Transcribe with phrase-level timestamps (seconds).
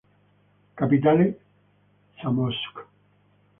[0.75, 1.33] Capitale:
[2.23, 2.67] Zamość